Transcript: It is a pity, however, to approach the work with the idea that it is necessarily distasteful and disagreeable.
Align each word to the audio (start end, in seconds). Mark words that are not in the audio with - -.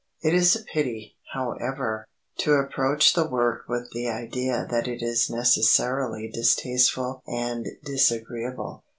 It 0.23 0.33
is 0.33 0.55
a 0.55 0.63
pity, 0.63 1.15
however, 1.31 2.07
to 2.39 2.53
approach 2.53 3.13
the 3.13 3.27
work 3.29 3.65
with 3.69 3.91
the 3.91 4.09
idea 4.09 4.65
that 4.67 4.87
it 4.87 5.03
is 5.03 5.29
necessarily 5.29 6.27
distasteful 6.27 7.21
and 7.27 7.67
disagreeable. 7.85 8.83